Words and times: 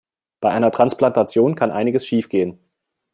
Bei 0.39 0.49
einer 0.49 0.71
Transplantation 0.71 1.53
kann 1.53 1.69
einiges 1.69 2.07
schiefgehen. 2.07 2.57